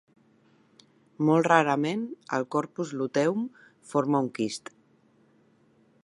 Molt 1.29 1.49
rarament, 1.49 2.07
el 2.37 2.47
corpus 2.55 2.93
luteum 3.01 3.43
forma 3.93 4.23
un 4.25 4.31
quist. 4.39 4.73